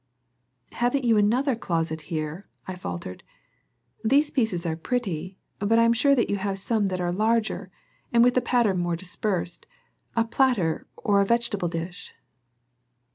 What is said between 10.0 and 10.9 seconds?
a platter